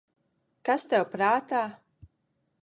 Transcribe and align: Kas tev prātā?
Kas 0.69 0.85
tev 0.93 1.05
prātā? 1.11 1.61